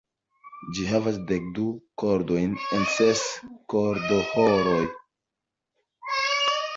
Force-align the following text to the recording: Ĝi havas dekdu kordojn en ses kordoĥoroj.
Ĝi 0.75 0.85
havas 0.91 1.17
dekdu 1.31 1.65
kordojn 2.03 2.55
en 2.77 2.87
ses 2.93 3.21
kordoĥoroj. 3.73 4.81